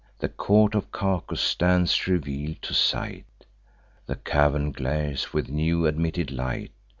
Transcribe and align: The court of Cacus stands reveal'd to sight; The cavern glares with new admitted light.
The 0.17 0.29
court 0.29 0.73
of 0.73 0.91
Cacus 0.91 1.41
stands 1.41 2.07
reveal'd 2.07 2.63
to 2.63 2.73
sight; 2.73 3.45
The 4.07 4.15
cavern 4.15 4.71
glares 4.71 5.31
with 5.31 5.47
new 5.47 5.85
admitted 5.85 6.31
light. 6.31 6.71